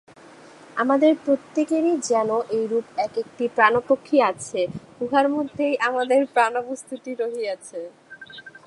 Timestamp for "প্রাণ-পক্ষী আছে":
3.55-4.61